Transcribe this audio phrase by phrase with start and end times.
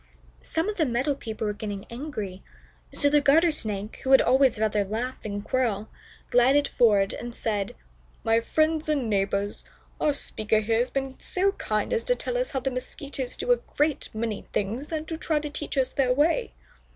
[0.41, 2.41] Some of the meadow people were getting angry,
[2.91, 5.89] so the Garter Snake, who would always rather laugh than quarrel,
[6.31, 7.75] glided forward and said:
[8.23, 9.63] "My friends and neighbors;
[9.99, 13.51] our speaker here has been so kind as to tell us how the Mosquitoes do
[13.51, 16.53] a great many things, and to try to teach us their way.